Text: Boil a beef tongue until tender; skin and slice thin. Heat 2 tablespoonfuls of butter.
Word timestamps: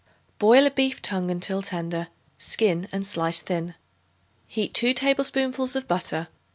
Boil 0.39 0.65
a 0.65 0.71
beef 0.71 0.99
tongue 0.99 1.29
until 1.29 1.61
tender; 1.61 2.07
skin 2.39 2.87
and 2.91 3.05
slice 3.05 3.43
thin. 3.43 3.75
Heat 4.47 4.73
2 4.73 4.95
tablespoonfuls 4.95 5.75
of 5.75 5.87
butter. 5.87 6.27